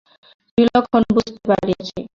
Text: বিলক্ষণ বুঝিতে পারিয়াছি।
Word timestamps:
বিলক্ষণ 0.57 1.03
বুঝিতে 1.15 1.41
পারিয়াছি। 1.49 1.99